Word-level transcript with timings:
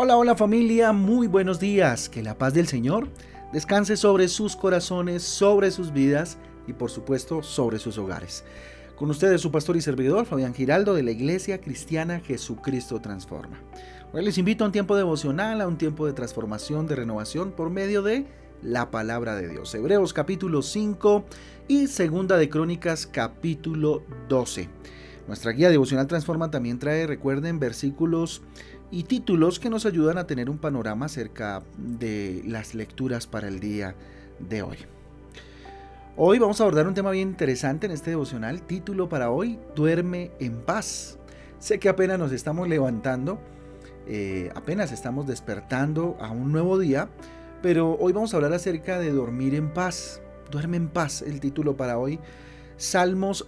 Hola, 0.00 0.16
hola 0.16 0.36
familia, 0.36 0.92
muy 0.92 1.26
buenos 1.26 1.58
días. 1.58 2.08
Que 2.08 2.22
la 2.22 2.38
paz 2.38 2.54
del 2.54 2.68
Señor 2.68 3.08
descanse 3.52 3.96
sobre 3.96 4.28
sus 4.28 4.54
corazones, 4.54 5.24
sobre 5.24 5.72
sus 5.72 5.92
vidas 5.92 6.38
y 6.68 6.72
por 6.72 6.88
supuesto 6.88 7.42
sobre 7.42 7.80
sus 7.80 7.98
hogares. 7.98 8.44
Con 8.94 9.10
ustedes 9.10 9.40
su 9.40 9.50
pastor 9.50 9.76
y 9.76 9.80
servidor 9.80 10.24
Fabián 10.24 10.54
Giraldo 10.54 10.94
de 10.94 11.02
la 11.02 11.10
Iglesia 11.10 11.60
Cristiana 11.60 12.20
Jesucristo 12.20 13.00
Transforma. 13.00 13.60
Hoy 14.12 14.24
les 14.24 14.38
invito 14.38 14.62
a 14.62 14.68
un 14.68 14.72
tiempo 14.72 14.94
devocional, 14.94 15.60
a 15.60 15.66
un 15.66 15.78
tiempo 15.78 16.06
de 16.06 16.12
transformación, 16.12 16.86
de 16.86 16.94
renovación 16.94 17.50
por 17.50 17.68
medio 17.68 18.00
de 18.02 18.24
la 18.62 18.92
palabra 18.92 19.34
de 19.34 19.48
Dios. 19.48 19.74
Hebreos 19.74 20.12
capítulo 20.12 20.62
5 20.62 21.24
y 21.66 21.88
segunda 21.88 22.36
de 22.36 22.48
Crónicas 22.48 23.04
capítulo 23.04 24.04
12. 24.28 24.68
Nuestra 25.28 25.52
guía 25.52 25.68
devocional 25.68 26.06
Transforma 26.06 26.50
también 26.50 26.78
trae, 26.78 27.06
recuerden, 27.06 27.60
versículos 27.60 28.40
y 28.90 29.02
títulos 29.02 29.60
que 29.60 29.68
nos 29.68 29.84
ayudan 29.84 30.16
a 30.16 30.26
tener 30.26 30.48
un 30.48 30.56
panorama 30.56 31.04
acerca 31.04 31.62
de 31.76 32.42
las 32.46 32.74
lecturas 32.74 33.26
para 33.26 33.46
el 33.46 33.60
día 33.60 33.94
de 34.38 34.62
hoy. 34.62 34.78
Hoy 36.16 36.38
vamos 36.38 36.58
a 36.58 36.64
abordar 36.64 36.88
un 36.88 36.94
tema 36.94 37.10
bien 37.10 37.28
interesante 37.28 37.84
en 37.84 37.92
este 37.92 38.08
devocional. 38.08 38.62
Título 38.62 39.10
para 39.10 39.30
hoy, 39.30 39.58
Duerme 39.76 40.30
en 40.40 40.62
paz. 40.62 41.18
Sé 41.58 41.78
que 41.78 41.90
apenas 41.90 42.18
nos 42.18 42.32
estamos 42.32 42.66
levantando, 42.66 43.38
eh, 44.06 44.50
apenas 44.54 44.92
estamos 44.92 45.26
despertando 45.26 46.16
a 46.20 46.30
un 46.30 46.52
nuevo 46.52 46.78
día, 46.78 47.10
pero 47.60 47.98
hoy 48.00 48.14
vamos 48.14 48.32
a 48.32 48.38
hablar 48.38 48.54
acerca 48.54 48.98
de 48.98 49.12
dormir 49.12 49.54
en 49.54 49.74
paz. 49.74 50.22
Duerme 50.50 50.78
en 50.78 50.88
paz, 50.88 51.20
el 51.20 51.38
título 51.38 51.76
para 51.76 51.98
hoy. 51.98 52.18
Salmos 52.78 53.44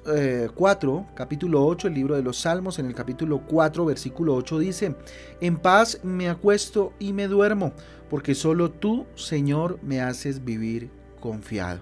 4, 0.56 0.98
eh, 0.98 1.12
capítulo 1.14 1.64
8, 1.64 1.86
el 1.86 1.94
libro 1.94 2.16
de 2.16 2.22
los 2.24 2.36
Salmos, 2.36 2.80
en 2.80 2.86
el 2.86 2.96
capítulo 2.96 3.42
4, 3.46 3.84
versículo 3.84 4.34
8 4.34 4.58
dice, 4.58 4.96
En 5.40 5.56
paz 5.56 6.00
me 6.02 6.28
acuesto 6.28 6.92
y 6.98 7.12
me 7.12 7.28
duermo, 7.28 7.72
porque 8.10 8.34
solo 8.34 8.72
tú, 8.72 9.06
Señor, 9.14 9.78
me 9.84 10.00
haces 10.00 10.44
vivir 10.44 10.90
confiado. 11.20 11.78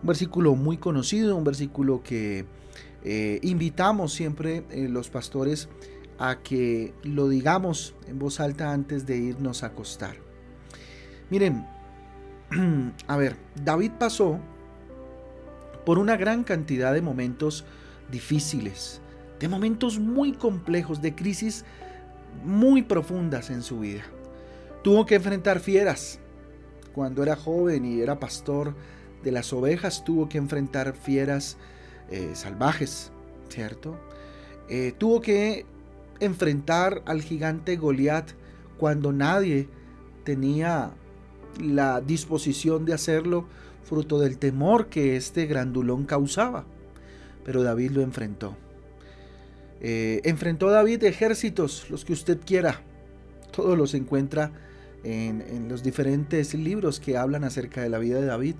Un 0.00 0.06
versículo 0.06 0.54
muy 0.54 0.76
conocido, 0.76 1.34
un 1.34 1.42
versículo 1.42 2.04
que 2.04 2.44
eh, 3.02 3.40
invitamos 3.42 4.12
siempre 4.12 4.62
eh, 4.70 4.86
los 4.88 5.10
pastores 5.10 5.68
a 6.20 6.38
que 6.38 6.94
lo 7.02 7.28
digamos 7.28 7.96
en 8.06 8.20
voz 8.20 8.38
alta 8.38 8.70
antes 8.70 9.06
de 9.06 9.16
irnos 9.16 9.64
a 9.64 9.66
acostar. 9.66 10.14
Miren, 11.30 11.66
a 13.08 13.16
ver, 13.16 13.34
David 13.56 13.90
pasó 13.98 14.38
por 15.84 15.98
una 15.98 16.16
gran 16.16 16.44
cantidad 16.44 16.92
de 16.92 17.02
momentos 17.02 17.64
difíciles, 18.10 19.00
de 19.40 19.48
momentos 19.48 19.98
muy 19.98 20.32
complejos, 20.32 21.02
de 21.02 21.14
crisis 21.14 21.64
muy 22.44 22.82
profundas 22.82 23.50
en 23.50 23.62
su 23.62 23.80
vida. 23.80 24.02
Tuvo 24.82 25.06
que 25.06 25.16
enfrentar 25.16 25.60
fieras. 25.60 26.18
Cuando 26.94 27.22
era 27.22 27.36
joven 27.36 27.84
y 27.84 28.00
era 28.00 28.20
pastor 28.20 28.74
de 29.22 29.32
las 29.32 29.52
ovejas, 29.52 30.04
tuvo 30.04 30.28
que 30.28 30.38
enfrentar 30.38 30.94
fieras 30.94 31.56
eh, 32.10 32.32
salvajes, 32.34 33.10
¿cierto? 33.48 33.98
Eh, 34.68 34.92
tuvo 34.98 35.20
que 35.20 35.64
enfrentar 36.20 37.02
al 37.06 37.22
gigante 37.22 37.76
Goliat 37.76 38.30
cuando 38.78 39.12
nadie 39.12 39.68
tenía 40.24 40.90
la 41.60 42.00
disposición 42.00 42.84
de 42.84 42.94
hacerlo 42.94 43.46
fruto 43.84 44.18
del 44.18 44.38
temor 44.38 44.86
que 44.86 45.16
este 45.16 45.46
grandulón 45.46 46.04
causaba. 46.04 46.64
Pero 47.44 47.62
David 47.62 47.92
lo 47.92 48.02
enfrentó. 48.02 48.56
Eh, 49.80 50.20
enfrentó 50.24 50.70
David 50.70 51.02
ejércitos, 51.04 51.90
los 51.90 52.04
que 52.04 52.12
usted 52.12 52.38
quiera. 52.44 52.80
Todos 53.50 53.76
los 53.76 53.94
encuentra 53.94 54.52
en, 55.04 55.68
los 55.68 55.82
diferentes 55.82 56.54
libros 56.54 57.00
que 57.00 57.16
hablan 57.16 57.44
acerca 57.44 57.82
de 57.82 57.88
la 57.88 57.98
vida 57.98 58.20
de 58.20 58.26
David. 58.26 58.54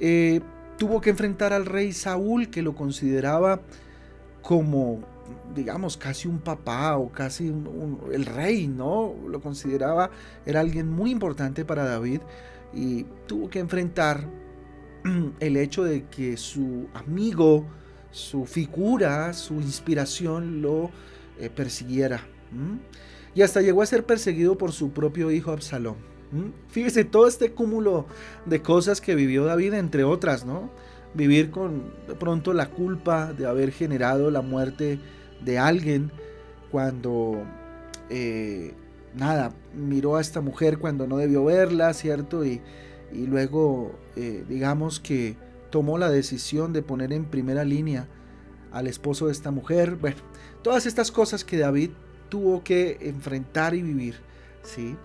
Eh, 0.00 0.40
tuvo 0.76 1.00
que 1.00 1.10
enfrentar 1.10 1.52
al 1.52 1.66
rey 1.66 1.92
Saúl, 1.92 2.50
que 2.50 2.62
lo 2.62 2.74
consideraba 2.74 3.60
como, 4.42 5.00
digamos, 5.54 5.96
casi 5.96 6.28
un 6.28 6.38
papá 6.38 6.96
o 6.96 7.10
casi 7.10 7.52
el 8.12 8.26
rey, 8.26 8.66
¿no? 8.66 9.14
Lo 9.28 9.40
consideraba, 9.40 10.10
era 10.44 10.60
alguien 10.60 10.90
muy 10.90 11.10
importante 11.10 11.64
para 11.64 11.84
David 11.84 12.20
y 12.74 13.06
tuvo 13.26 13.48
que 13.48 13.58
enfrentar 13.58 14.28
el 15.40 15.56
hecho 15.56 15.84
de 15.84 16.06
que 16.08 16.36
su 16.36 16.88
amigo, 16.94 17.66
su 18.10 18.44
figura, 18.46 19.32
su 19.32 19.54
inspiración 19.54 20.62
lo 20.62 20.90
eh, 21.38 21.50
persiguiera. 21.50 22.26
Y 23.34 23.42
hasta 23.42 23.60
llegó 23.60 23.82
a 23.82 23.86
ser 23.86 24.04
perseguido 24.04 24.56
por 24.56 24.72
su 24.72 24.92
propio 24.92 25.30
hijo 25.30 25.50
Absalón. 25.50 25.96
Fíjese 26.68 27.04
todo 27.04 27.28
este 27.28 27.52
cúmulo 27.52 28.06
de 28.44 28.60
cosas 28.60 29.00
que 29.00 29.14
vivió 29.14 29.44
David, 29.44 29.74
entre 29.74 30.02
otras, 30.02 30.44
¿no? 30.44 30.70
Vivir 31.14 31.50
con 31.50 31.92
de 32.08 32.14
pronto 32.14 32.52
la 32.52 32.70
culpa 32.70 33.32
de 33.32 33.46
haber 33.46 33.70
generado 33.70 34.30
la 34.32 34.40
muerte 34.40 34.98
de 35.44 35.58
alguien 35.58 36.10
cuando 36.72 37.44
eh, 38.10 38.74
nada, 39.14 39.52
miró 39.74 40.16
a 40.16 40.20
esta 40.20 40.40
mujer 40.40 40.78
cuando 40.78 41.06
no 41.06 41.16
debió 41.16 41.44
verla, 41.44 41.92
¿cierto? 41.94 42.44
Y, 42.44 42.60
luego, 43.12 43.92
eh, 44.16 44.44
digamos 44.48 44.98
que 44.98 45.36
tomó 45.70 45.98
la 45.98 46.10
decisión 46.10 46.72
de 46.72 46.82
poner 46.82 47.12
en 47.12 47.24
primera 47.24 47.64
línea 47.64 48.08
al 48.72 48.86
esposo 48.86 49.26
de 49.26 49.32
esta 49.32 49.50
mujer. 49.50 49.96
Bueno, 49.96 50.16
todas 50.62 50.86
estas 50.86 51.12
cosas 51.12 51.44
que 51.44 51.58
David 51.58 51.90
tuvo 52.28 52.64
que 52.64 52.98
enfrentar 53.00 53.74
y 53.74 53.82
vivir, 53.82 54.16
¿sí? 54.62 54.96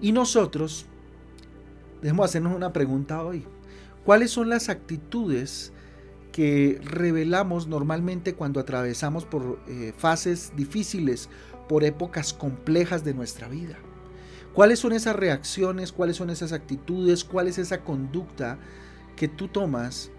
Y 0.00 0.12
nosotros, 0.12 0.86
debemos 2.02 2.26
hacernos 2.26 2.54
una 2.54 2.72
pregunta 2.72 3.22
hoy. 3.24 3.44
¿Cuáles 4.04 4.30
son 4.30 4.50
las 4.50 4.68
actitudes 4.68 5.72
que 6.30 6.80
revelamos 6.82 7.68
normalmente 7.68 8.34
cuando 8.34 8.60
atravesamos 8.60 9.24
por 9.24 9.60
eh, 9.68 9.92
fases 9.96 10.52
difíciles 10.56 11.28
por 11.68 11.84
épocas 11.84 12.32
complejas 12.32 13.04
de 13.04 13.14
nuestra 13.14 13.48
vida. 13.48 13.76
¿Cuáles 14.54 14.78
son 14.78 14.92
esas 14.92 15.16
reacciones? 15.16 15.92
¿Cuáles 15.92 16.16
son 16.16 16.30
esas 16.30 16.52
actitudes? 16.52 17.24
¿Cuál 17.24 17.48
es 17.48 17.58
esa 17.58 17.80
conducta 17.80 18.58
que 19.16 19.26
tú 19.26 19.48
tomas 19.48 20.10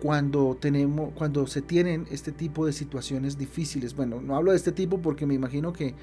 cuando 0.00 0.56
tenemos 0.60 1.12
cuando 1.14 1.46
se 1.46 1.62
tienen 1.62 2.06
este 2.10 2.32
tipo 2.32 2.66
de 2.66 2.72
situaciones 2.72 3.38
difíciles? 3.38 3.94
Bueno, 3.94 4.20
no 4.20 4.34
hablo 4.34 4.50
de 4.50 4.56
este 4.56 4.72
tipo 4.72 4.98
porque 4.98 5.26
me 5.26 5.34
imagino 5.34 5.72
que 5.72 5.94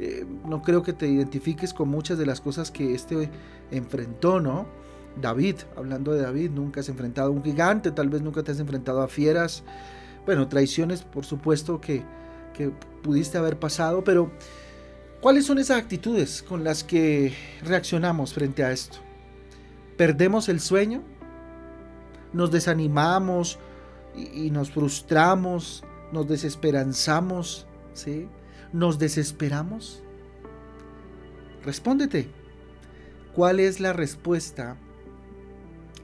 eh, 0.00 0.26
no 0.48 0.62
creo 0.62 0.82
que 0.82 0.92
te 0.92 1.06
identifiques 1.06 1.72
con 1.72 1.88
muchas 1.88 2.18
de 2.18 2.26
las 2.26 2.40
cosas 2.40 2.70
que 2.70 2.94
este 2.94 3.30
enfrentó, 3.70 4.40
¿no? 4.40 4.66
David, 5.20 5.56
hablando 5.76 6.12
de 6.12 6.22
David, 6.22 6.50
nunca 6.50 6.80
has 6.80 6.88
enfrentado 6.88 7.28
a 7.28 7.30
un 7.30 7.44
gigante, 7.44 7.90
tal 7.90 8.08
vez 8.08 8.22
nunca 8.22 8.42
te 8.42 8.52
has 8.52 8.60
enfrentado 8.60 9.02
a 9.02 9.08
fieras. 9.08 9.62
Bueno, 10.26 10.48
traiciones, 10.48 11.02
por 11.02 11.24
supuesto 11.24 11.80
que 11.80 12.02
pudiste 12.68 13.38
haber 13.38 13.58
pasado, 13.58 14.04
pero 14.04 14.30
¿cuáles 15.20 15.46
son 15.46 15.58
esas 15.58 15.78
actitudes 15.78 16.42
con 16.42 16.64
las 16.64 16.84
que 16.84 17.34
reaccionamos 17.64 18.34
frente 18.34 18.64
a 18.64 18.72
esto? 18.72 18.98
¿Perdemos 19.96 20.48
el 20.48 20.60
sueño? 20.60 21.02
¿Nos 22.32 22.50
desanimamos 22.50 23.58
y, 24.16 24.50
nos 24.50 24.70
frustramos? 24.70 25.84
¿Nos 26.12 26.28
desesperanzamos? 26.28 27.66
¿Sí? 27.92 28.28
¿Nos 28.72 28.98
desesperamos? 28.98 30.02
Respóndete. 31.64 32.28
¿Cuál 33.34 33.60
es 33.60 33.80
la 33.80 33.92
respuesta 33.92 34.76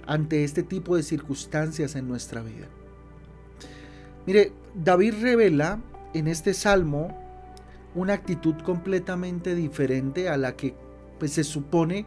ante 0.06 0.44
este 0.44 0.62
tipo 0.62 0.96
de 0.96 1.02
circunstancias 1.02 1.96
en 1.96 2.08
nuestra 2.08 2.42
vida? 2.42 2.66
Mire, 4.26 4.52
David 4.74 5.14
revela 5.20 5.80
en 6.18 6.28
este 6.28 6.54
salmo 6.54 7.16
una 7.94 8.12
actitud 8.14 8.54
completamente 8.62 9.54
diferente 9.54 10.28
a 10.28 10.36
la 10.36 10.56
que 10.56 10.74
pues, 11.18 11.32
se 11.32 11.44
supone 11.44 12.06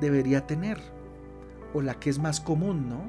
debería 0.00 0.46
tener, 0.46 0.78
o 1.74 1.82
la 1.82 1.94
que 1.94 2.10
es 2.10 2.18
más 2.18 2.40
común, 2.40 2.88
¿no? 2.88 3.02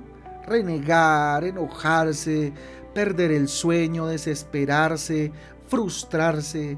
Renegar, 0.45 1.43
enojarse, 1.43 2.53
perder 2.93 3.31
el 3.31 3.47
sueño, 3.47 4.07
desesperarse, 4.07 5.31
frustrarse, 5.67 6.77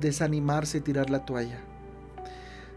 desanimarse, 0.00 0.80
tirar 0.80 1.10
la 1.10 1.24
toalla. 1.24 1.60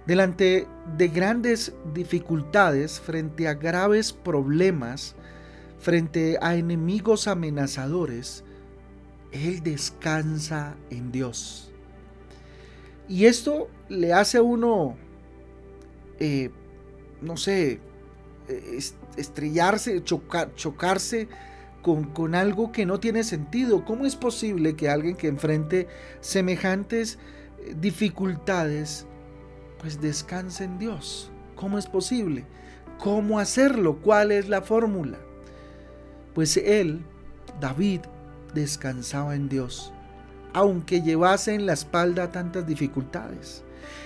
Delante 0.06 0.68
de 0.98 1.07
grandes 1.07 1.74
dificultades, 1.94 3.00
frente 3.00 3.48
a 3.48 3.53
graves 3.53 4.13
problemas, 4.13 5.15
frente 5.80 6.38
a 6.42 6.56
enemigos 6.56 7.27
amenazadores, 7.27 8.44
él 9.31 9.63
descansa 9.63 10.75
en 10.89 11.11
Dios. 11.11 11.71
Y 13.07 13.25
esto 13.25 13.69
le 13.89 14.13
hace 14.13 14.37
a 14.37 14.41
uno, 14.41 14.95
eh, 16.19 16.49
no 17.21 17.37
sé, 17.37 17.79
estrellarse, 19.17 20.03
chocarse 20.03 21.27
con, 21.81 22.05
con, 22.05 22.35
algo 22.35 22.71
que 22.71 22.85
no 22.85 22.99
tiene 22.99 23.23
sentido. 23.23 23.85
¿Cómo 23.85 24.05
es 24.05 24.15
posible 24.15 24.75
que 24.75 24.89
alguien 24.89 25.15
que 25.15 25.27
enfrente 25.27 25.87
semejantes 26.21 27.17
eh, 27.59 27.75
dificultades 27.79 29.05
Pues 29.79 29.99
descansa 29.99 30.63
en 30.63 30.77
Dios. 30.77 31.31
¿Cómo 31.55 31.77
es 31.77 31.87
posible? 31.87 32.45
¿Cómo 32.99 33.39
hacerlo? 33.39 33.99
¿Cuál 34.01 34.31
es 34.31 34.47
la 34.47 34.61
fórmula? 34.61 35.17
Pues 36.33 36.55
él, 36.57 37.01
David, 37.59 38.01
descansaba 38.53 39.36
en 39.36 39.50
Dios, 39.50 39.94
aunque 40.53 41.01
llevase 41.01 41.53
en 41.53 41.65
la 41.65 41.74
espalda 41.74 42.31
tantas 42.31 42.68
dificultades. 42.68 43.63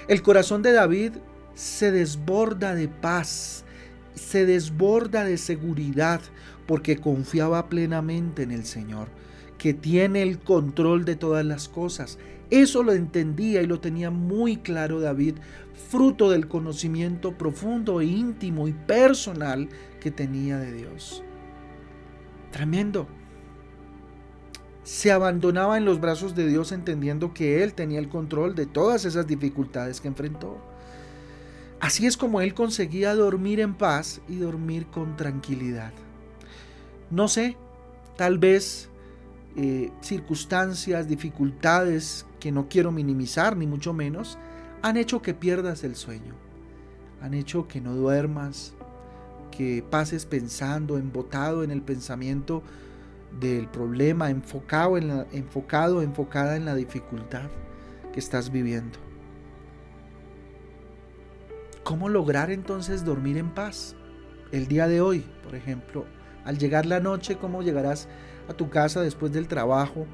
El 0.08 0.22
corazón 0.22 0.62
de 0.62 0.72
David 0.72 1.14
se 1.54 1.92
desborda 1.92 2.76
de 2.76 2.88
paz, 2.88 3.64
se 4.14 4.46
desborda 4.46 5.24
de 5.24 5.38
seguridad, 5.38 6.22
porque 6.68 6.98
confiaba 6.98 7.70
plenamente 7.70 8.44
en 8.44 8.52
el 8.52 8.66
Señor, 8.66 9.08
que 9.58 9.74
tiene 9.74 10.22
el 10.22 10.40
control 10.40 11.06
de 11.06 11.16
todas 11.16 11.46
las 11.46 11.70
cosas. 11.70 12.18
Eso 12.50 12.84
lo 12.84 12.94
entendía 12.94 13.62
y 13.62 13.68
lo 13.68 13.80
tenía 13.80 14.12
muy 14.12 14.58
claro 14.58 15.00
David, 15.00 15.36
fruto 15.90 16.30
del 16.30 16.48
conocimiento 16.48 17.38
profundo 17.38 18.02
e 18.02 18.06
íntimo 18.06 18.68
y 18.68 18.74
personal 18.74 19.70
que 20.00 20.12
tenía 20.12 20.58
de 20.58 20.74
Dios. 20.74 21.24
Tremendo. 22.52 23.08
Se 24.86 25.12
abandonaba 25.12 25.78
en 25.78 25.84
los 25.84 26.00
brazos 26.00 26.36
de 26.36 26.48
Dios 26.48 26.72
entendiendo 26.72 27.34
que 27.34 27.64
Él 27.64 27.74
tenía 27.74 27.98
el 27.98 28.08
control 28.08 28.54
de 28.54 28.68
todas 28.68 29.04
esas 29.04 29.26
dificultades 29.26 30.00
que 30.00 30.08
enfrentó. 30.08 30.60
Así 31.80 32.06
es 32.06 32.18
como 32.18 32.40
Él 32.40 32.54
conseguía 32.54 33.16
dormir 33.16 33.60
en 33.60 33.74
paz 33.74 34.22
y 34.30 34.36
dormir 34.36 34.86
con 34.86 35.18
tranquilidad. 35.18 35.92
No 37.10 37.28
sé, 37.28 37.58
tal 38.16 38.38
vez 38.38 38.90
eh, 39.56 39.92
circunstancias, 40.02 41.08
dificultades 41.08 42.28
que 42.40 42.52
no 42.52 42.70
quiero 42.70 42.92
minimizar, 42.92 43.58
ni 43.58 43.66
mucho 43.66 43.92
menos, 43.92 44.38
han 44.84 44.98
hecho 44.98 45.24
que 45.24 45.34
pierdas 45.34 45.84
el 45.84 45.96
sueño. 45.96 46.36
Han 47.22 47.34
hecho 47.34 47.68
que 47.68 47.82
no 47.82 47.96
duermas, 47.96 48.76
que 49.50 49.84
pases 49.90 50.28
pensando, 50.28 51.00
embotado 51.00 51.64
en 51.64 51.72
el 51.72 51.82
pensamiento 51.82 52.62
del 53.39 53.68
problema, 53.68 54.30
enfocado, 54.30 54.98
en 54.98 55.07
la, 55.10 55.27
enfocado, 55.31 56.01
enfocada 56.01 56.56
en 56.56 56.66
la 56.66 56.75
dificultad 56.75 57.50
que 58.13 58.19
estás 58.19 58.51
viviendo. 58.51 58.98
¿Cómo 61.83 62.10
lograr 62.10 62.50
entonces 62.50 63.06
dormir 63.06 63.38
en 63.38 63.54
paz? 63.54 63.95
El 64.51 64.68
día 64.68 64.88
de 64.88 65.01
hoy, 65.01 65.25
por 65.44 65.56
ejemplo, 65.56 66.06
al 66.44 66.57
llegar 66.57 66.86
la 66.86 67.00
noche, 67.00 67.38
¿cómo 67.38 67.62
llegarás 67.62 68.07
a 68.48 68.54
tu 68.54 68.69
casa 68.69 69.01
después 69.01 69.31
del 69.31 69.48
trabajo? 69.48 70.06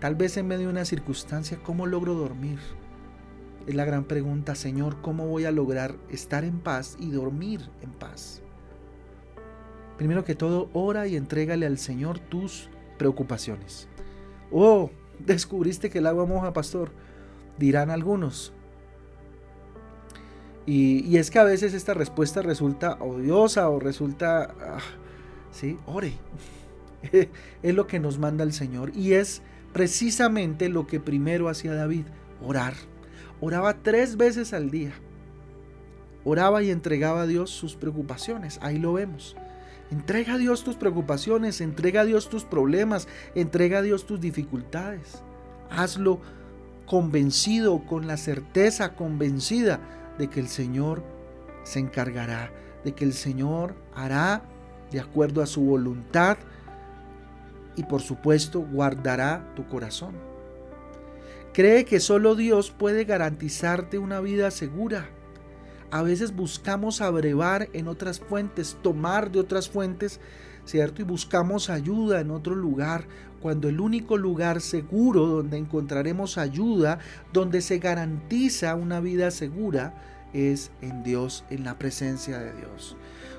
Tal 0.00 0.14
vez 0.14 0.36
en 0.36 0.46
medio 0.46 0.66
de 0.66 0.72
una 0.72 0.84
circunstancia, 0.84 1.58
¿cómo 1.62 1.86
logro 1.86 2.14
dormir? 2.14 2.58
Es 3.66 3.74
la 3.74 3.84
gran 3.84 4.04
pregunta, 4.04 4.54
Señor, 4.54 5.00
¿cómo 5.00 5.26
voy 5.26 5.46
a 5.46 5.50
lograr 5.50 5.96
estar 6.10 6.44
en 6.44 6.60
paz 6.60 6.96
y 7.00 7.10
dormir 7.10 7.70
en 7.82 7.90
paz? 7.92 8.42
Primero 9.96 10.24
que 10.24 10.34
todo, 10.34 10.68
ora 10.72 11.06
y 11.06 11.16
entrégale 11.16 11.66
al 11.66 11.78
Señor 11.78 12.18
tus 12.18 12.68
preocupaciones. 12.98 13.88
Oh, 14.50 14.90
descubriste 15.18 15.90
que 15.90 15.98
el 15.98 16.06
agua 16.06 16.26
moja, 16.26 16.52
pastor, 16.52 16.90
dirán 17.58 17.90
algunos. 17.90 18.52
Y, 20.66 21.16
es 21.16 21.30
que 21.30 21.38
a 21.38 21.44
veces 21.44 21.74
esta 21.74 21.94
respuesta 21.94 22.42
resulta 22.42 22.94
odiosa 23.00 23.68
o 23.70 23.78
resulta... 23.78 24.54
Ah, 24.60 24.80
¿sí? 25.52 25.78
Ore. 25.86 26.14
es 27.62 27.74
lo 27.74 27.86
que 27.86 28.00
nos 28.00 28.18
manda 28.18 28.42
el 28.42 28.52
Señor 28.52 28.90
y 28.94 29.12
es 29.12 29.42
precisamente 29.72 30.68
lo 30.68 30.86
que 30.86 30.98
primero 30.98 31.48
hacía 31.48 31.74
David, 31.74 32.06
orar. 32.42 32.74
Oraba 33.40 33.74
tres 33.82 34.16
veces 34.16 34.52
al 34.52 34.70
día. 34.70 34.92
Oraba 36.24 36.62
y 36.64 36.70
entregaba 36.70 37.22
a 37.22 37.26
Dios 37.26 37.50
sus 37.50 37.76
preocupaciones. 37.76 38.58
Ahí 38.60 38.78
lo 38.78 38.94
vemos. 38.94 39.36
Entrega 39.90 40.34
a 40.34 40.38
Dios 40.38 40.64
tus 40.64 40.76
preocupaciones, 40.76 41.60
entrega 41.60 42.00
a 42.00 42.04
Dios 42.04 42.28
tus 42.28 42.44
problemas, 42.44 43.06
entrega 43.34 43.78
a 43.78 43.82
Dios 43.82 44.06
tus 44.06 44.20
dificultades. 44.20 45.22
Hazlo 45.70 46.20
convencido, 46.86 47.84
con 47.86 48.06
la 48.06 48.16
certeza 48.16 48.94
convencida 48.94 49.80
de 50.18 50.28
que 50.28 50.40
el 50.40 50.48
Señor 50.48 51.02
se 51.64 51.80
encargará, 51.80 52.50
de 52.84 52.94
que 52.94 53.04
el 53.04 53.12
Señor 53.12 53.74
hará 53.94 54.42
de 54.90 55.00
acuerdo 55.00 55.42
a 55.42 55.46
su 55.46 55.62
voluntad 55.62 56.38
y 57.76 57.82
por 57.82 58.00
supuesto 58.00 58.60
guardará 58.60 59.52
tu 59.54 59.66
corazón. 59.66 60.14
Cree 61.52 61.84
que 61.84 62.00
solo 62.00 62.34
Dios 62.34 62.70
puede 62.70 63.04
garantizarte 63.04 63.98
una 63.98 64.20
vida 64.20 64.50
segura. 64.50 65.08
A 65.90 66.02
veces 66.02 66.34
buscamos 66.34 67.00
abrevar 67.00 67.68
en 67.72 67.88
otras 67.88 68.20
fuentes, 68.20 68.76
tomar 68.82 69.30
de 69.30 69.40
otras 69.40 69.68
fuentes, 69.68 70.20
¿cierto? 70.64 71.02
Y 71.02 71.04
buscamos 71.04 71.70
ayuda 71.70 72.20
en 72.20 72.30
otro 72.30 72.54
lugar, 72.54 73.06
cuando 73.40 73.68
el 73.68 73.80
único 73.80 74.16
lugar 74.16 74.60
seguro 74.60 75.26
donde 75.26 75.58
encontraremos 75.58 76.38
ayuda, 76.38 76.98
donde 77.32 77.60
se 77.60 77.78
garantiza 77.78 78.74
una 78.74 79.00
vida 79.00 79.30
segura, 79.30 79.94
es 80.32 80.70
en 80.80 81.02
Dios, 81.02 81.44
en 81.50 81.64
la 81.64 81.78
presencia 81.78 82.38
de 82.38 82.52
Dios. 82.54 82.96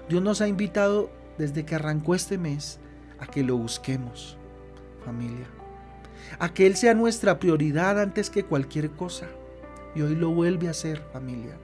Dios 0.08 0.22
nos 0.22 0.42
ha 0.42 0.48
invitado 0.48 1.12
desde 1.38 1.66
que 1.66 1.76
arrancó 1.76 2.16
este 2.16 2.38
mes 2.38 2.80
a 3.20 3.28
que 3.28 3.44
lo 3.44 3.58
busquemos, 3.58 4.38
familia. 5.06 5.48
A 6.40 6.54
que 6.54 6.66
Él 6.66 6.76
sea 6.76 6.94
nuestra 6.94 7.40
prioridad 7.40 8.00
antes 8.00 8.30
que 8.30 8.44
cualquier 8.44 8.92
cosa. 8.92 9.28
Y 9.96 10.02
hoy 10.02 10.16
lo 10.16 10.30
vuelve 10.30 10.68
a 10.68 10.72
hacer, 10.72 11.02
familia. 11.12 11.58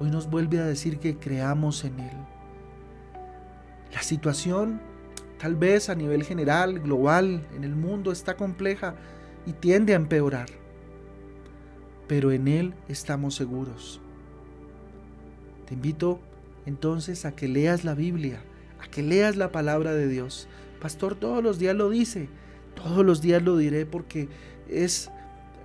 Hoy 0.00 0.10
nos 0.10 0.28
vuelve 0.28 0.58
a 0.58 0.64
decir 0.64 0.98
que 0.98 1.16
creamos 1.16 1.84
en 1.84 2.00
Él. 2.00 2.16
La 3.92 4.02
situación, 4.02 4.80
tal 5.38 5.54
vez 5.54 5.88
a 5.88 5.94
nivel 5.94 6.24
general, 6.24 6.80
global, 6.80 7.46
en 7.54 7.62
el 7.62 7.76
mundo, 7.76 8.10
está 8.10 8.36
compleja 8.36 8.96
y 9.46 9.52
tiende 9.52 9.92
a 9.92 9.96
empeorar. 9.96 10.48
Pero 12.08 12.32
en 12.32 12.48
Él 12.48 12.74
estamos 12.88 13.36
seguros. 13.36 14.00
Te 15.66 15.74
invito 15.74 16.20
entonces 16.66 17.24
a 17.24 17.36
que 17.36 17.46
leas 17.46 17.84
la 17.84 17.94
Biblia, 17.94 18.42
a 18.80 18.88
que 18.88 19.02
leas 19.02 19.36
la 19.36 19.52
palabra 19.52 19.94
de 19.94 20.08
Dios. 20.08 20.48
Pastor 20.80 21.14
todos 21.14 21.42
los 21.42 21.58
días 21.58 21.76
lo 21.76 21.88
dice, 21.88 22.28
todos 22.74 23.04
los 23.04 23.22
días 23.22 23.42
lo 23.42 23.56
diré 23.56 23.86
porque 23.86 24.28
es 24.68 25.10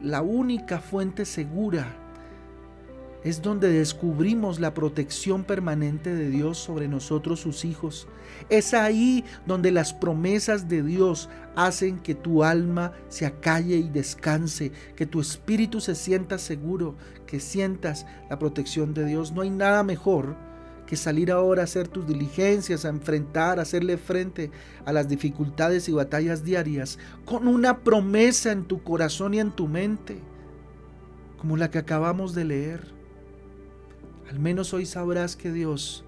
la 0.02 0.22
única 0.22 0.80
fuente 0.80 1.26
segura. 1.26 1.88
Es 3.24 3.42
donde 3.42 3.70
descubrimos 3.70 4.62
la 4.62 4.74
protección 4.74 5.44
permanente 5.44 6.16
de 6.16 6.30
Dios 6.30 6.58
sobre 6.58 6.88
nosotros 6.88 7.42
sus 7.42 7.66
hijos. 7.66 8.08
Es 8.50 8.74
ahí 8.74 9.26
donde 9.46 9.72
las 9.72 9.94
promesas 9.94 10.70
de 10.70 10.84
Dios 10.84 11.30
hacen 11.56 12.00
que 12.00 12.16
tu 12.16 12.46
alma 12.46 12.94
se 13.10 13.26
acalle 13.26 13.76
y 13.76 13.90
descanse, 13.90 14.72
que 14.96 15.06
tu 15.06 15.20
espíritu 15.20 15.82
se 15.82 15.96
sienta 15.96 16.38
seguro, 16.38 16.96
que 17.26 17.42
sientas 17.42 18.06
la 18.30 18.40
protección 18.40 18.94
de 18.94 19.06
Dios. 19.06 19.34
No 19.34 19.42
hay 19.42 19.50
nada 19.50 19.84
mejor 19.84 20.38
que 20.90 20.96
salir 20.96 21.32
ahora 21.32 21.62
a 21.62 21.66
hacer 21.66 21.88
tus 21.88 22.08
diligencias, 22.08 22.84
a 22.84 22.90
enfrentar, 22.90 23.60
a 23.60 23.62
hacerle 23.64 23.98
frente 23.98 24.50
a 24.86 24.94
las 24.94 25.10
dificultades 25.10 25.88
y 25.90 25.92
batallas 25.92 26.44
diarias 26.44 26.98
con 27.26 27.48
una 27.48 27.80
promesa 27.82 28.52
en 28.52 28.64
tu 28.64 28.82
corazón 28.82 29.34
y 29.36 29.40
en 29.40 29.52
tu 29.52 29.68
mente, 29.68 30.20
como 31.38 31.58
la 31.58 31.70
que 31.70 31.78
acabamos 31.78 32.34
de 32.34 32.46
leer. 32.46 32.99
Al 34.30 34.40
menos 34.40 34.76
hoy 34.76 34.86
sabrás 34.86 35.36
que 35.36 35.52
Dios, 35.52 36.04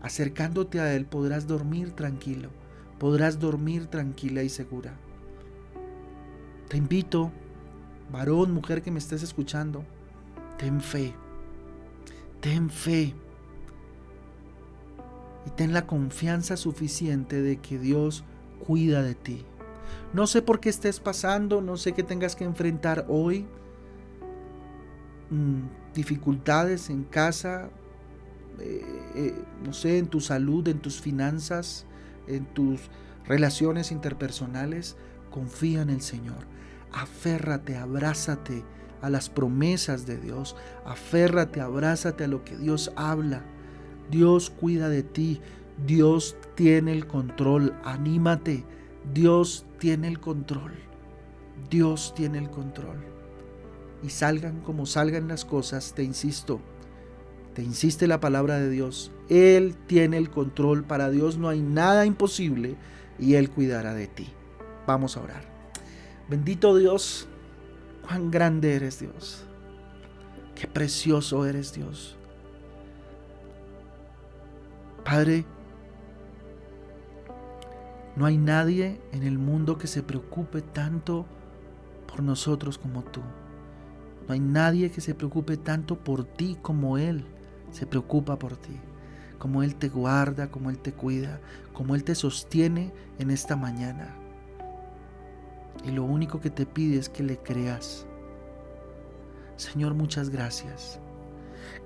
acercándote 0.00 0.78
a 0.78 0.94
Él, 0.94 1.06
podrás 1.06 1.48
dormir 1.48 1.90
tranquilo, 1.90 2.50
podrás 3.00 3.40
dormir 3.40 3.86
tranquila 3.86 4.44
y 4.44 4.48
segura. 4.48 4.94
Te 6.68 6.76
invito, 6.76 7.32
varón, 8.12 8.52
mujer 8.52 8.82
que 8.82 8.92
me 8.92 9.00
estés 9.00 9.24
escuchando, 9.24 9.82
ten 10.56 10.80
fe, 10.80 11.14
ten 12.40 12.70
fe 12.70 13.12
y 15.46 15.50
ten 15.50 15.72
la 15.72 15.84
confianza 15.84 16.56
suficiente 16.56 17.42
de 17.42 17.56
que 17.56 17.80
Dios 17.80 18.22
cuida 18.64 19.02
de 19.02 19.16
ti. 19.16 19.44
No 20.12 20.28
sé 20.28 20.42
por 20.42 20.60
qué 20.60 20.68
estés 20.68 21.00
pasando, 21.00 21.60
no 21.60 21.76
sé 21.76 21.92
qué 21.92 22.04
tengas 22.04 22.36
que 22.36 22.44
enfrentar 22.44 23.04
hoy. 23.08 23.46
Mm, 25.30 25.64
dificultades 25.98 26.90
en 26.90 27.02
casa, 27.02 27.70
eh, 28.60 28.84
eh, 29.16 29.34
no 29.64 29.72
sé, 29.72 29.98
en 29.98 30.06
tu 30.06 30.20
salud, 30.20 30.68
en 30.68 30.78
tus 30.78 31.00
finanzas, 31.00 31.86
en 32.28 32.44
tus 32.46 32.82
relaciones 33.26 33.90
interpersonales. 33.90 34.96
Confía 35.32 35.82
en 35.82 35.90
el 35.90 36.00
Señor. 36.00 36.46
Aférrate, 36.92 37.76
abrázate 37.76 38.62
a 39.02 39.10
las 39.10 39.28
promesas 39.28 40.06
de 40.06 40.18
Dios. 40.18 40.54
Aférrate, 40.84 41.60
abrázate 41.60 42.24
a 42.24 42.28
lo 42.28 42.44
que 42.44 42.56
Dios 42.56 42.92
habla. 42.94 43.42
Dios 44.08 44.50
cuida 44.50 44.88
de 44.88 45.02
ti. 45.02 45.40
Dios 45.84 46.36
tiene 46.54 46.92
el 46.92 47.08
control. 47.08 47.74
Anímate. 47.82 48.64
Dios 49.12 49.66
tiene 49.80 50.06
el 50.06 50.20
control. 50.20 50.74
Dios 51.68 52.14
tiene 52.14 52.38
el 52.38 52.50
control. 52.50 53.17
Y 54.02 54.10
salgan 54.10 54.60
como 54.60 54.86
salgan 54.86 55.28
las 55.28 55.44
cosas, 55.44 55.94
te 55.94 56.02
insisto, 56.02 56.60
te 57.54 57.62
insiste 57.62 58.06
la 58.06 58.20
palabra 58.20 58.58
de 58.58 58.70
Dios, 58.70 59.10
Él 59.28 59.74
tiene 59.86 60.16
el 60.16 60.30
control, 60.30 60.84
para 60.84 61.10
Dios 61.10 61.38
no 61.38 61.48
hay 61.48 61.60
nada 61.60 62.06
imposible 62.06 62.76
y 63.18 63.34
Él 63.34 63.50
cuidará 63.50 63.94
de 63.94 64.06
ti. 64.06 64.28
Vamos 64.86 65.16
a 65.16 65.22
orar. 65.22 65.42
Bendito 66.28 66.76
Dios, 66.76 67.28
cuán 68.06 68.30
grande 68.30 68.74
eres 68.74 69.00
Dios, 69.00 69.44
qué 70.54 70.66
precioso 70.66 71.46
eres 71.46 71.72
Dios. 71.72 72.16
Padre, 75.04 75.44
no 78.14 78.26
hay 78.26 78.36
nadie 78.36 79.00
en 79.12 79.22
el 79.22 79.38
mundo 79.38 79.78
que 79.78 79.86
se 79.86 80.02
preocupe 80.02 80.60
tanto 80.60 81.24
por 82.06 82.22
nosotros 82.22 82.76
como 82.76 83.02
tú. 83.04 83.22
No 84.28 84.34
hay 84.34 84.40
nadie 84.40 84.90
que 84.90 85.00
se 85.00 85.14
preocupe 85.14 85.56
tanto 85.56 85.98
por 85.98 86.24
ti 86.24 86.58
como 86.60 86.98
Él 86.98 87.24
se 87.70 87.86
preocupa 87.86 88.38
por 88.38 88.58
ti. 88.58 88.76
Como 89.38 89.62
Él 89.62 89.76
te 89.76 89.88
guarda, 89.88 90.50
como 90.50 90.68
Él 90.68 90.78
te 90.78 90.92
cuida, 90.92 91.40
como 91.72 91.94
Él 91.94 92.04
te 92.04 92.14
sostiene 92.14 92.92
en 93.18 93.30
esta 93.30 93.56
mañana. 93.56 94.14
Y 95.84 95.92
lo 95.92 96.04
único 96.04 96.40
que 96.40 96.50
te 96.50 96.66
pide 96.66 96.98
es 96.98 97.08
que 97.08 97.22
le 97.22 97.38
creas. 97.38 98.04
Señor, 99.56 99.94
muchas 99.94 100.28
gracias. 100.28 101.00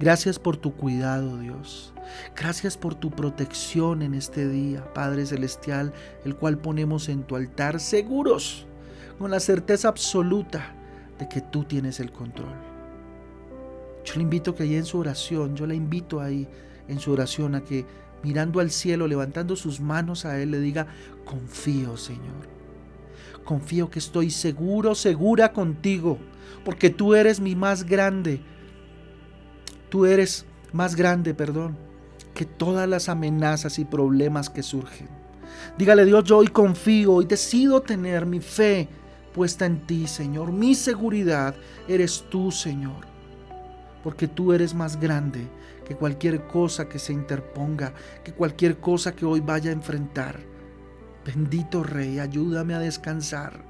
Gracias 0.01 0.39
por 0.39 0.57
tu 0.57 0.75
cuidado, 0.75 1.39
Dios. 1.39 1.95
Gracias 2.35 2.77
por 2.77 2.95
tu 2.95 3.11
protección 3.11 4.03
en 4.03 4.15
este 4.15 4.49
día, 4.49 4.93
Padre 4.95 5.27
Celestial, 5.27 5.93
el 6.25 6.35
cual 6.35 6.59
ponemos 6.59 7.09
en 7.09 7.23
tu 7.23 7.37
altar 7.37 7.79
seguros, 7.79 8.67
con 9.19 9.31
la 9.31 9.39
certeza 9.39 9.89
absoluta 9.89 10.75
que 11.29 11.41
tú 11.41 11.65
tienes 11.65 12.01
el 12.01 12.13
control. 12.13 12.55
Yo 14.05 14.15
le 14.17 14.23
invito 14.23 14.55
que 14.55 14.65
ahí 14.65 14.75
en 14.75 14.85
su 14.85 14.99
oración, 14.99 15.55
yo 15.55 15.67
le 15.67 15.75
invito 15.75 16.21
ahí 16.21 16.49
en 16.89 16.99
su 16.99 17.13
oración 17.13 17.55
a 17.55 17.63
que 17.63 17.85
mirando 18.23 18.61
al 18.61 18.71
cielo, 18.71 19.07
levantando 19.07 19.57
sus 19.57 19.81
manos 19.81 20.25
a 20.25 20.41
Él, 20.41 20.51
le 20.51 20.61
diga, 20.61 20.87
confío, 21.25 21.97
Señor. 21.97 22.49
Confío 23.45 23.91
que 23.91 23.99
estoy 23.99 24.31
seguro, 24.31 24.95
segura 24.95 25.53
contigo, 25.53 26.19
porque 26.65 26.91
tú 26.91 27.15
eres 27.15 27.41
mi 27.41 27.57
más 27.57 27.85
grande. 27.85 28.41
Tú 29.89 30.07
eres 30.07 30.47
más 30.73 30.97
grande, 30.97 31.35
perdón, 31.35 31.77
que 32.35 32.45
todas 32.45 32.89
las 32.89 33.09
amenazas 33.09 33.79
y 33.79 33.85
problemas 33.85 34.49
que 34.49 34.63
surgen. 34.63 35.09
Dígale 35.77 36.05
Dios, 36.05 36.25
yo 36.25 36.39
hoy 36.39 36.49
confío, 36.49 37.21
y 37.21 37.27
decido 37.27 37.83
tener 37.83 38.27
mi 38.27 38.41
fe 38.41 38.89
puesta 39.33 39.67
en 39.67 39.87
ti, 39.87 40.07
Señor. 40.07 40.53
Mi 40.53 40.75
seguridad 40.75 41.55
eres 41.89 42.25
tú, 42.31 42.51
Señor. 42.51 43.07
Porque 44.03 44.29
tú 44.29 44.53
eres 44.53 44.75
más 44.75 44.99
grande 44.99 45.49
que 45.85 45.97
cualquier 45.97 46.47
cosa 46.47 46.89
que 46.89 46.99
se 46.99 47.13
interponga, 47.13 47.93
que 48.25 48.33
cualquier 48.33 48.79
cosa 48.79 49.15
que 49.15 49.25
hoy 49.25 49.41
vaya 49.41 49.71
a 49.71 49.75
enfrentar. 49.75 50.41
Bendito 51.25 51.83
Rey, 51.83 52.19
ayúdame 52.19 52.75
a 52.75 52.81
descansar 52.81 53.65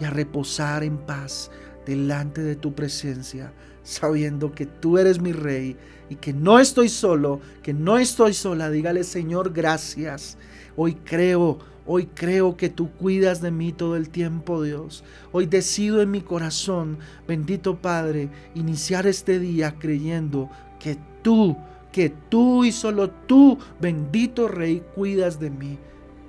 y 0.00 0.04
a 0.04 0.10
reposar 0.10 0.82
en 0.82 0.98
paz 0.98 1.50
delante 1.86 2.42
de 2.42 2.56
tu 2.56 2.74
presencia, 2.74 3.52
sabiendo 3.82 4.52
que 4.52 4.66
tú 4.66 4.98
eres 4.98 5.20
mi 5.20 5.32
Rey 5.32 5.76
y 6.08 6.16
que 6.16 6.32
no 6.32 6.58
estoy 6.58 6.88
solo, 6.88 7.40
que 7.62 7.72
no 7.72 7.98
estoy 7.98 8.34
sola. 8.34 8.70
Dígale, 8.70 9.04
Señor, 9.04 9.52
gracias. 9.52 10.36
Hoy 10.76 10.94
creo 10.94 11.58
Hoy 11.92 12.06
creo 12.06 12.56
que 12.56 12.68
tú 12.68 12.90
cuidas 12.92 13.40
de 13.40 13.50
mí 13.50 13.72
todo 13.72 13.96
el 13.96 14.10
tiempo, 14.10 14.62
Dios. 14.62 15.02
Hoy 15.32 15.46
decido 15.46 16.02
en 16.02 16.12
mi 16.12 16.20
corazón, 16.20 16.98
bendito 17.26 17.82
Padre, 17.82 18.28
iniciar 18.54 19.08
este 19.08 19.40
día 19.40 19.74
creyendo 19.76 20.48
que 20.78 20.96
tú, 21.22 21.56
que 21.90 22.10
tú 22.28 22.64
y 22.64 22.70
solo 22.70 23.10
tú, 23.10 23.58
bendito 23.80 24.46
Rey, 24.46 24.84
cuidas 24.94 25.40
de 25.40 25.50
mí 25.50 25.78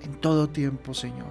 en 0.04 0.14
todo 0.16 0.50
tiempo, 0.50 0.96
Señor. 0.96 1.30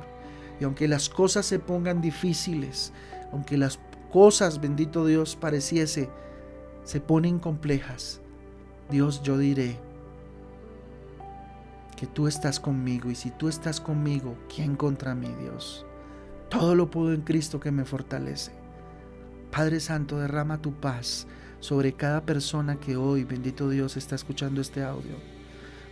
Y 0.61 0.65
aunque 0.65 0.87
las 0.87 1.09
cosas 1.09 1.45
se 1.45 1.59
pongan 1.59 2.01
difíciles, 2.01 2.93
aunque 3.33 3.57
las 3.57 3.81
cosas, 4.11 4.61
bendito 4.61 5.07
Dios, 5.07 5.37
pareciese, 5.37 6.11
se 6.85 7.01
ponen 7.01 7.39
complejas, 7.39 8.21
Dios, 8.91 9.23
yo 9.23 9.39
diré, 9.39 9.79
que 11.97 12.07
tú 12.07 12.27
estás 12.27 12.59
conmigo 12.59 13.11
y 13.11 13.15
si 13.15 13.31
tú 13.31 13.49
estás 13.49 13.81
conmigo, 13.81 14.35
¿quién 14.55 14.75
contra 14.75 15.15
mí, 15.15 15.29
Dios? 15.41 15.85
Todo 16.49 16.75
lo 16.75 16.91
puedo 16.91 17.13
en 17.13 17.21
Cristo 17.21 17.61
que 17.61 17.71
me 17.71 17.85
fortalece. 17.85 18.53
Padre 19.51 19.81
Santo, 19.81 20.19
derrama 20.19 20.63
tu 20.63 20.73
paz 20.73 21.27
sobre 21.61 21.93
cada 21.93 22.23
persona 22.23 22.81
que 22.81 22.97
hoy, 22.97 23.25
bendito 23.25 23.69
Dios, 23.69 23.97
está 23.97 24.15
escuchando 24.15 24.61
este 24.61 24.83
audio. 24.83 25.17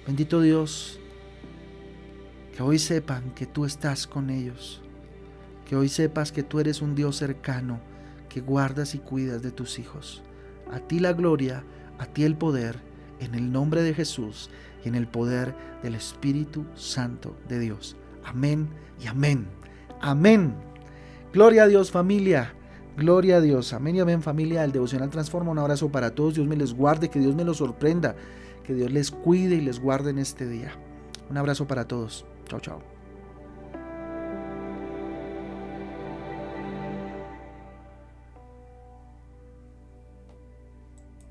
Bendito 0.06 0.40
Dios, 0.40 0.98
que 2.56 2.62
hoy 2.62 2.78
sepan 2.78 3.34
que 3.34 3.46
tú 3.46 3.66
estás 3.66 4.06
con 4.06 4.30
ellos. 4.30 4.80
Que 5.66 5.76
hoy 5.76 5.90
sepas 5.90 6.32
que 6.32 6.42
tú 6.42 6.58
eres 6.58 6.80
un 6.80 6.94
Dios 6.94 7.16
cercano, 7.16 7.80
que 8.28 8.40
guardas 8.40 8.94
y 8.94 8.98
cuidas 8.98 9.42
de 9.42 9.50
tus 9.50 9.78
hijos. 9.78 10.22
A 10.70 10.80
ti 10.80 11.00
la 11.00 11.12
gloria, 11.12 11.64
a 11.98 12.06
ti 12.06 12.24
el 12.24 12.36
poder, 12.36 12.80
en 13.20 13.34
el 13.34 13.50
nombre 13.50 13.82
de 13.82 13.94
Jesús 13.94 14.50
y 14.84 14.88
en 14.88 14.94
el 14.94 15.06
poder 15.06 15.54
del 15.82 15.94
Espíritu 15.94 16.64
Santo 16.74 17.36
de 17.48 17.58
Dios. 17.58 17.96
Amén 18.24 18.68
y 19.02 19.06
amén. 19.06 19.46
Amén. 20.00 20.54
Gloria 21.32 21.64
a 21.64 21.68
Dios 21.68 21.90
familia. 21.90 22.54
Gloria 22.96 23.36
a 23.36 23.40
Dios. 23.40 23.72
Amén 23.72 23.96
y 23.96 24.00
amén 24.00 24.22
familia. 24.22 24.64
El 24.64 24.72
devocional 24.72 25.10
transforma. 25.10 25.52
Un 25.52 25.58
abrazo 25.58 25.88
para 25.88 26.14
todos. 26.14 26.34
Dios 26.34 26.46
me 26.46 26.56
les 26.56 26.74
guarde. 26.74 27.08
Que 27.08 27.20
Dios 27.20 27.34
me 27.34 27.44
los 27.44 27.58
sorprenda. 27.58 28.16
Que 28.64 28.74
Dios 28.74 28.90
les 28.90 29.10
cuide 29.10 29.56
y 29.56 29.60
les 29.60 29.80
guarde 29.80 30.10
en 30.10 30.18
este 30.18 30.46
día. 30.46 30.72
Un 31.30 31.36
abrazo 31.36 31.66
para 31.66 31.86
todos. 31.86 32.26
Chao, 32.46 32.60
chao. 32.60 32.97